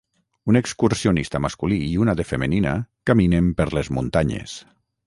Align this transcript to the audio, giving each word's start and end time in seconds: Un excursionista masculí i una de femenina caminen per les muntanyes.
Un 0.53 0.57
excursionista 0.61 1.41
masculí 1.47 1.79
i 1.89 1.91
una 2.07 2.17
de 2.23 2.27
femenina 2.31 2.75
caminen 3.11 3.55
per 3.63 3.73
les 3.79 3.97
muntanyes. 4.01 4.63